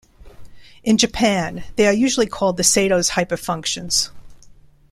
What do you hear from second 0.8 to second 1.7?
In Japan,